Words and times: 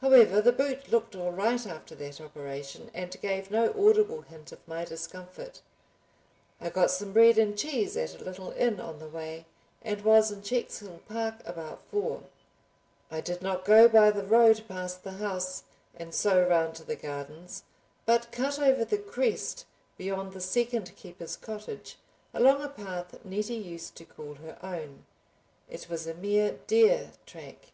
However, 0.00 0.40
the 0.40 0.50
boot 0.50 0.90
looked 0.90 1.14
all 1.14 1.30
right 1.30 1.66
after 1.66 1.94
that 1.96 2.22
operation 2.22 2.90
and 2.94 3.14
gave 3.20 3.50
no 3.50 3.68
audible 3.74 4.22
hint 4.22 4.50
of 4.50 4.66
my 4.66 4.86
discomfort. 4.86 5.60
I 6.58 6.70
got 6.70 6.90
some 6.90 7.12
bread 7.12 7.36
and 7.36 7.54
cheese 7.54 7.94
at 7.94 8.18
a 8.18 8.24
little 8.24 8.52
inn 8.52 8.80
on 8.80 8.98
the 8.98 9.10
way, 9.10 9.44
and 9.82 10.00
was 10.00 10.30
in 10.32 10.40
Checkshill 10.40 11.00
park 11.06 11.42
about 11.44 11.82
four. 11.90 12.22
I 13.10 13.20
did 13.20 13.42
not 13.42 13.66
go 13.66 13.90
by 13.90 14.10
the 14.10 14.24
road 14.24 14.64
past 14.68 15.04
the 15.04 15.10
house 15.20 15.64
and 15.94 16.14
so 16.14 16.42
round 16.48 16.74
to 16.76 16.84
the 16.84 16.96
gardens, 16.96 17.62
but 18.06 18.32
cut 18.32 18.58
over 18.58 18.86
the 18.86 18.96
crest 18.96 19.66
beyond 19.98 20.32
the 20.32 20.40
second 20.40 20.96
keeper's 20.96 21.36
cottage, 21.36 21.98
along 22.32 22.62
a 22.62 22.70
path 22.70 23.22
Nettie 23.22 23.56
used 23.56 23.96
to 23.96 24.06
call 24.06 24.36
her 24.36 24.56
own. 24.62 25.04
It 25.68 25.90
was 25.90 26.06
a 26.06 26.14
mere 26.14 26.58
deer 26.66 27.10
track. 27.26 27.72